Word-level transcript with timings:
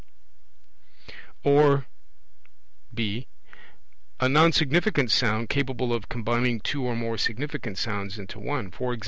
Or 1.43 1.85
(b) 2.91 3.27
a 4.19 4.27
non 4.27 4.51
significant 4.51 5.11
sound 5.11 5.49
capable 5.49 5.93
of 5.93 6.09
combining 6.09 6.59
two 6.59 6.83
or 6.85 6.95
more 6.95 7.19
significant 7.19 7.77
sounds 7.77 8.17
into 8.17 8.39
one; 8.39 8.69
e.g. 8.73 8.97